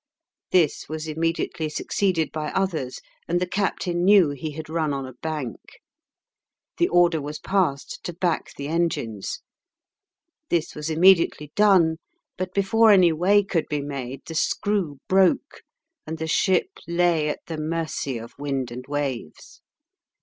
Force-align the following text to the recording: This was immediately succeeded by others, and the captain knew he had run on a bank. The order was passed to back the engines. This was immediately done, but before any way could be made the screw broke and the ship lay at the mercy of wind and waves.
This 0.49 0.89
was 0.89 1.07
immediately 1.07 1.69
succeeded 1.69 2.31
by 2.31 2.49
others, 2.53 3.01
and 3.27 3.39
the 3.39 3.45
captain 3.45 4.03
knew 4.03 4.31
he 4.31 4.53
had 4.53 4.67
run 4.67 4.93
on 4.93 5.05
a 5.05 5.13
bank. 5.13 5.61
The 6.77 6.87
order 6.87 7.21
was 7.21 7.37
passed 7.37 8.03
to 8.05 8.11
back 8.13 8.55
the 8.55 8.67
engines. 8.67 9.41
This 10.49 10.73
was 10.73 10.89
immediately 10.89 11.51
done, 11.55 11.97
but 12.35 12.51
before 12.51 12.89
any 12.89 13.11
way 13.13 13.43
could 13.43 13.67
be 13.69 13.83
made 13.83 14.25
the 14.25 14.33
screw 14.33 14.97
broke 15.07 15.61
and 16.07 16.17
the 16.17 16.25
ship 16.25 16.71
lay 16.87 17.29
at 17.29 17.45
the 17.45 17.59
mercy 17.59 18.17
of 18.17 18.33
wind 18.39 18.71
and 18.71 18.87
waves. 18.87 19.61